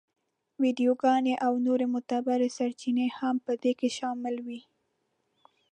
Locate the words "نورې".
1.65-1.85